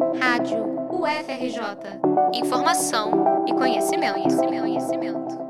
Rádio 0.00 0.64
UFRJ. 0.90 2.00
Informação 2.32 3.44
e 3.46 3.52
conhecimento, 3.52 4.14
conhecimento, 4.14 4.60
conhecimento. 4.62 5.40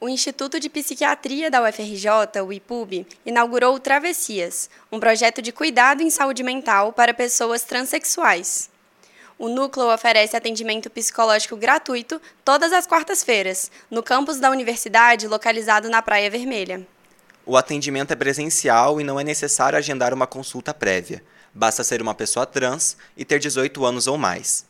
O 0.00 0.08
Instituto 0.08 0.60
de 0.60 0.70
Psiquiatria 0.70 1.50
da 1.50 1.60
UFRJ, 1.60 2.40
o 2.46 2.52
IPUB, 2.52 3.04
inaugurou 3.26 3.74
o 3.74 3.80
Travessias, 3.80 4.70
um 4.92 5.00
projeto 5.00 5.42
de 5.42 5.50
cuidado 5.50 6.02
em 6.02 6.10
saúde 6.10 6.44
mental 6.44 6.92
para 6.92 7.12
pessoas 7.12 7.64
transexuais. 7.64 8.70
O 9.36 9.48
núcleo 9.48 9.92
oferece 9.92 10.36
atendimento 10.36 10.88
psicológico 10.88 11.56
gratuito 11.56 12.22
todas 12.44 12.72
as 12.72 12.86
quartas-feiras, 12.86 13.72
no 13.90 14.04
campus 14.04 14.38
da 14.38 14.50
universidade 14.50 15.26
localizado 15.26 15.90
na 15.90 16.00
Praia 16.00 16.30
Vermelha. 16.30 16.86
O 17.44 17.56
atendimento 17.56 18.12
é 18.12 18.16
presencial 18.16 19.00
e 19.00 19.04
não 19.04 19.18
é 19.18 19.24
necessário 19.24 19.76
agendar 19.76 20.14
uma 20.14 20.28
consulta 20.28 20.72
prévia. 20.72 21.22
Basta 21.52 21.82
ser 21.82 22.00
uma 22.00 22.14
pessoa 22.14 22.46
trans 22.46 22.96
e 23.16 23.24
ter 23.24 23.40
18 23.40 23.84
anos 23.84 24.06
ou 24.06 24.16
mais. 24.16 24.64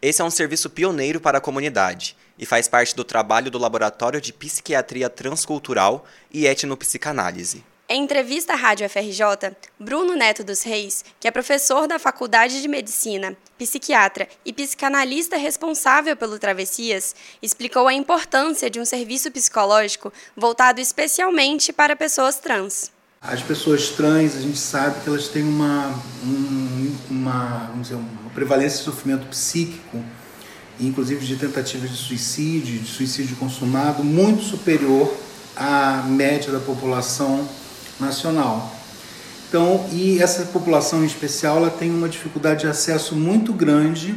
Esse 0.00 0.22
é 0.22 0.24
um 0.24 0.30
serviço 0.30 0.70
pioneiro 0.70 1.20
para 1.20 1.38
a 1.38 1.40
comunidade 1.40 2.16
e 2.38 2.46
faz 2.46 2.66
parte 2.66 2.96
do 2.96 3.04
trabalho 3.04 3.50
do 3.50 3.58
Laboratório 3.58 4.20
de 4.20 4.32
Psiquiatria 4.32 5.10
Transcultural 5.10 6.06
e 6.32 6.46
Etnopsicanálise. 6.46 7.62
Em 7.86 8.02
entrevista 8.02 8.54
à 8.54 8.56
Rádio 8.56 8.88
FRJ, 8.88 9.54
Bruno 9.78 10.16
Neto 10.16 10.42
dos 10.42 10.62
Reis, 10.62 11.04
que 11.20 11.28
é 11.28 11.30
professor 11.30 11.86
da 11.86 11.98
Faculdade 11.98 12.62
de 12.62 12.66
Medicina, 12.66 13.36
psiquiatra 13.58 14.26
e 14.42 14.54
psicanalista 14.54 15.36
responsável 15.36 16.16
pelo 16.16 16.38
Travessias, 16.38 17.14
explicou 17.42 17.86
a 17.86 17.92
importância 17.92 18.70
de 18.70 18.80
um 18.80 18.86
serviço 18.86 19.30
psicológico 19.30 20.10
voltado 20.34 20.80
especialmente 20.80 21.74
para 21.74 21.94
pessoas 21.94 22.38
trans. 22.38 22.90
As 23.20 23.42
pessoas 23.42 23.90
trans, 23.90 24.34
a 24.34 24.40
gente 24.40 24.58
sabe 24.58 25.02
que 25.02 25.08
elas 25.10 25.28
têm 25.28 25.42
uma, 25.42 25.90
um, 26.24 26.96
uma, 27.10 27.70
dizer, 27.82 27.96
uma 27.96 28.30
prevalência 28.34 28.78
de 28.78 28.84
sofrimento 28.84 29.26
psíquico, 29.26 30.02
inclusive 30.80 31.24
de 31.26 31.36
tentativas 31.36 31.90
de 31.90 31.98
suicídio, 31.98 32.78
de 32.78 32.88
suicídio 32.88 33.36
consumado, 33.36 34.02
muito 34.02 34.42
superior 34.42 35.14
à 35.54 36.02
média 36.08 36.50
da 36.50 36.60
população 36.60 37.46
nacional. 38.00 38.72
Então, 39.48 39.86
e 39.92 40.20
essa 40.20 40.44
população 40.46 41.02
em 41.02 41.06
especial, 41.06 41.58
ela 41.58 41.70
tem 41.70 41.90
uma 41.90 42.08
dificuldade 42.08 42.60
de 42.60 42.66
acesso 42.66 43.14
muito 43.14 43.52
grande 43.52 44.14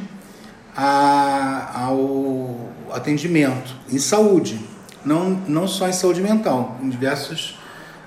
a, 0.76 1.80
ao 1.84 2.70
atendimento 2.92 3.76
em 3.92 4.00
saúde, 4.00 4.60
não, 5.06 5.30
não 5.48 5.68
só 5.68 5.88
em 5.88 5.94
saúde 5.94 6.22
mental, 6.22 6.78
em 6.82 6.90
diversos 6.90 7.58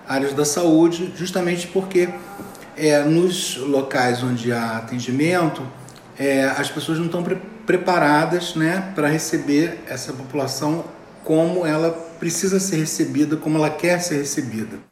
áreas 0.08 0.32
da 0.32 0.44
saúde, 0.44 1.12
justamente 1.16 1.68
porque 1.68 2.08
é, 2.76 3.04
nos 3.04 3.56
locais 3.56 4.22
onde 4.22 4.52
há 4.52 4.78
atendimento, 4.78 5.62
é, 6.18 6.44
as 6.44 6.68
pessoas 6.68 6.98
não 6.98 7.06
estão 7.06 7.22
pre 7.22 7.36
preparadas 7.66 8.56
né, 8.56 8.90
para 8.96 9.06
receber 9.06 9.78
essa 9.86 10.12
população 10.12 10.84
como 11.22 11.64
ela 11.64 11.90
precisa 12.18 12.58
ser 12.58 12.78
recebida, 12.78 13.36
como 13.36 13.58
ela 13.58 13.70
quer 13.70 14.00
ser 14.00 14.16
recebida. 14.16 14.89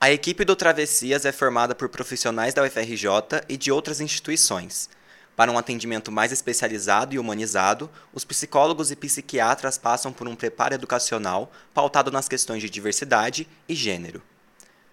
A 0.00 0.12
equipe 0.12 0.44
do 0.44 0.54
Travessias 0.54 1.24
é 1.24 1.32
formada 1.32 1.74
por 1.74 1.88
profissionais 1.88 2.54
da 2.54 2.62
UFRJ 2.62 3.08
e 3.48 3.56
de 3.56 3.72
outras 3.72 4.00
instituições. 4.00 4.88
Para 5.34 5.50
um 5.50 5.58
atendimento 5.58 6.12
mais 6.12 6.30
especializado 6.30 7.16
e 7.16 7.18
humanizado, 7.18 7.90
os 8.12 8.24
psicólogos 8.24 8.92
e 8.92 8.96
psiquiatras 8.96 9.76
passam 9.76 10.12
por 10.12 10.28
um 10.28 10.36
preparo 10.36 10.72
educacional 10.72 11.50
pautado 11.74 12.12
nas 12.12 12.28
questões 12.28 12.62
de 12.62 12.70
diversidade 12.70 13.48
e 13.68 13.74
gênero. 13.74 14.22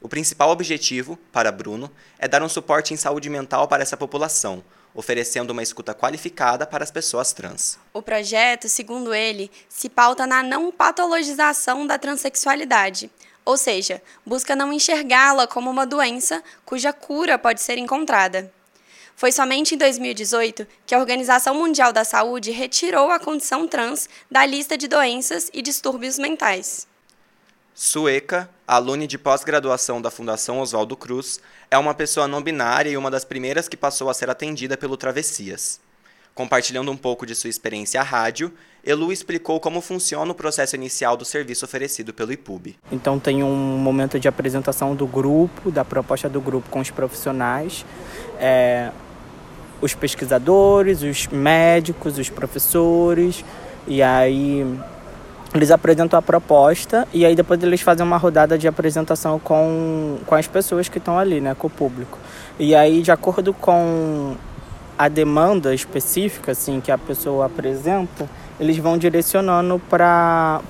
O 0.01 0.09
principal 0.09 0.49
objetivo, 0.49 1.19
para 1.31 1.51
Bruno, 1.51 1.91
é 2.17 2.27
dar 2.27 2.41
um 2.41 2.49
suporte 2.49 2.91
em 2.91 2.97
saúde 2.97 3.29
mental 3.29 3.67
para 3.67 3.83
essa 3.83 3.95
população, 3.95 4.63
oferecendo 4.91 5.51
uma 5.51 5.61
escuta 5.61 5.93
qualificada 5.93 6.65
para 6.65 6.83
as 6.83 6.89
pessoas 6.89 7.31
trans. 7.31 7.77
O 7.93 8.01
projeto, 8.01 8.67
segundo 8.67 9.13
ele, 9.13 9.51
se 9.69 9.87
pauta 9.87 10.25
na 10.25 10.41
não 10.41 10.71
patologização 10.71 11.85
da 11.85 11.99
transexualidade, 11.99 13.11
ou 13.45 13.55
seja, 13.55 14.01
busca 14.25 14.55
não 14.55 14.73
enxergá-la 14.73 15.45
como 15.45 15.69
uma 15.69 15.85
doença 15.85 16.43
cuja 16.65 16.91
cura 16.91 17.37
pode 17.37 17.61
ser 17.61 17.77
encontrada. 17.77 18.51
Foi 19.15 19.31
somente 19.31 19.75
em 19.75 19.77
2018 19.77 20.67
que 20.85 20.93
a 20.93 20.99
Organização 20.99 21.55
Mundial 21.55 21.93
da 21.93 22.03
Saúde 22.03 22.51
retirou 22.51 23.11
a 23.11 23.19
condição 23.19 23.67
trans 23.67 24.09
da 24.29 24.45
lista 24.45 24.77
de 24.77 24.87
doenças 24.87 25.49
e 25.53 25.61
distúrbios 25.61 26.17
mentais. 26.17 26.85
Sueca, 27.73 28.49
aluna 28.67 29.05
de 29.05 29.17
pós-graduação 29.17 30.01
da 30.01 30.09
Fundação 30.09 30.59
Oswaldo 30.59 30.97
Cruz, 30.97 31.39
é 31.69 31.77
uma 31.77 31.93
pessoa 31.93 32.27
não 32.27 32.41
binária 32.41 32.89
e 32.89 32.97
uma 32.97 33.11
das 33.11 33.23
primeiras 33.23 33.69
que 33.69 33.77
passou 33.77 34.09
a 34.09 34.13
ser 34.13 34.29
atendida 34.29 34.75
pelo 34.75 34.97
Travessias. 34.97 35.79
Compartilhando 36.35 36.91
um 36.91 36.97
pouco 36.97 37.25
de 37.25 37.33
sua 37.33 37.49
experiência 37.49 38.01
à 38.01 38.03
rádio, 38.03 38.51
Elu 38.85 39.09
explicou 39.09 39.57
como 39.57 39.79
funciona 39.79 40.29
o 40.29 40.35
processo 40.35 40.75
inicial 40.75 41.15
do 41.15 41.23
serviço 41.23 41.63
oferecido 41.63 42.13
pelo 42.13 42.33
IPUB. 42.33 42.75
Então 42.91 43.17
tem 43.17 43.41
um 43.41 43.55
momento 43.77 44.19
de 44.19 44.27
apresentação 44.27 44.93
do 44.93 45.07
grupo, 45.07 45.71
da 45.71 45.85
proposta 45.85 46.27
do 46.27 46.41
grupo 46.41 46.69
com 46.69 46.81
os 46.81 46.91
profissionais, 46.91 47.85
é, 48.37 48.91
os 49.79 49.93
pesquisadores, 49.93 51.03
os 51.03 51.25
médicos, 51.27 52.17
os 52.17 52.29
professores, 52.29 53.45
e 53.87 54.03
aí 54.03 54.65
eles 55.53 55.71
apresentam 55.71 56.19
a 56.19 56.21
proposta 56.21 57.07
e 57.13 57.25
aí 57.25 57.33
depois 57.33 57.63
eles 57.63 57.79
fazem 57.79 58.05
uma 58.05 58.17
rodada 58.17 58.57
de 58.57 58.67
apresentação 58.67 59.39
com, 59.39 60.17
com 60.25 60.35
as 60.35 60.47
pessoas 60.47 60.89
que 60.89 60.97
estão 60.97 61.17
ali, 61.17 61.39
né, 61.39 61.55
com 61.55 61.67
o 61.67 61.69
público. 61.69 62.19
E 62.59 62.75
aí, 62.75 63.01
de 63.01 63.11
acordo 63.11 63.53
com 63.53 64.35
a 64.97 65.07
demanda 65.07 65.73
específica 65.73 66.53
assim 66.53 66.79
que 66.79 66.91
a 66.91 66.97
pessoa 66.97 67.45
apresenta, 67.45 68.29
eles 68.59 68.77
vão 68.77 68.97
direcionando 68.97 69.79
para 69.89 70.61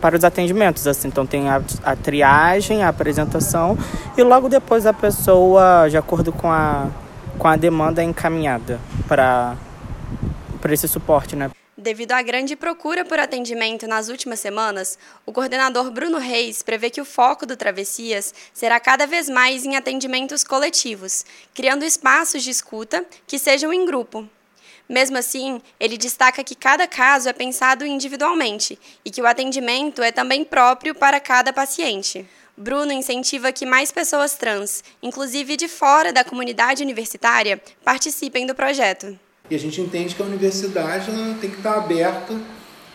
para 0.00 0.16
os 0.16 0.24
atendimentos. 0.24 0.86
Assim. 0.86 1.08
Então 1.08 1.26
tem 1.26 1.48
a, 1.48 1.60
a 1.84 1.94
triagem, 1.94 2.82
a 2.82 2.88
apresentação 2.88 3.76
e 4.16 4.22
logo 4.22 4.48
depois 4.48 4.86
a 4.86 4.92
pessoa, 4.92 5.88
de 5.88 5.96
acordo 5.96 6.32
com 6.32 6.50
a, 6.50 6.86
com 7.38 7.48
a 7.48 7.56
demanda, 7.56 8.02
é 8.02 8.04
encaminhada 8.04 8.78
para 9.06 9.56
esse 10.70 10.88
suporte, 10.88 11.36
né? 11.36 11.50
Devido 11.80 12.12
à 12.12 12.20
grande 12.20 12.54
procura 12.56 13.06
por 13.06 13.18
atendimento 13.18 13.86
nas 13.86 14.10
últimas 14.10 14.38
semanas, 14.38 14.98
o 15.24 15.32
coordenador 15.32 15.90
Bruno 15.90 16.18
Reis 16.18 16.62
prevê 16.62 16.90
que 16.90 17.00
o 17.00 17.06
foco 17.06 17.46
do 17.46 17.56
Travessias 17.56 18.34
será 18.52 18.78
cada 18.78 19.06
vez 19.06 19.30
mais 19.30 19.64
em 19.64 19.76
atendimentos 19.76 20.44
coletivos, 20.44 21.24
criando 21.54 21.82
espaços 21.82 22.42
de 22.42 22.50
escuta 22.50 23.02
que 23.26 23.38
sejam 23.38 23.72
em 23.72 23.86
grupo. 23.86 24.28
Mesmo 24.86 25.16
assim, 25.16 25.62
ele 25.80 25.96
destaca 25.96 26.44
que 26.44 26.54
cada 26.54 26.86
caso 26.86 27.30
é 27.30 27.32
pensado 27.32 27.86
individualmente 27.86 28.78
e 29.02 29.10
que 29.10 29.22
o 29.22 29.26
atendimento 29.26 30.02
é 30.02 30.12
também 30.12 30.44
próprio 30.44 30.94
para 30.94 31.18
cada 31.18 31.50
paciente. 31.50 32.28
Bruno 32.54 32.92
incentiva 32.92 33.52
que 33.52 33.64
mais 33.64 33.90
pessoas 33.90 34.34
trans, 34.34 34.84
inclusive 35.02 35.56
de 35.56 35.66
fora 35.66 36.12
da 36.12 36.24
comunidade 36.24 36.82
universitária, 36.82 37.58
participem 37.82 38.44
do 38.44 38.54
projeto. 38.54 39.18
E 39.50 39.54
a 39.56 39.58
gente 39.58 39.80
entende 39.80 40.14
que 40.14 40.22
a 40.22 40.24
universidade 40.24 41.10
tem 41.40 41.50
que 41.50 41.56
estar 41.56 41.74
aberta 41.74 42.40